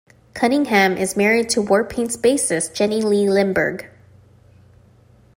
Cunningham 0.33 0.97
is 0.97 1.15
married 1.15 1.49
to 1.49 1.61
Warpaint's 1.61 2.17
bassist 2.17 2.73
Jenny 2.73 3.03
Lee 3.03 3.27
Lindberg. 3.27 3.85